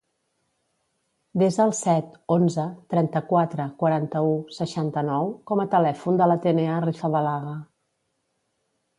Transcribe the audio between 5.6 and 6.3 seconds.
a telèfon de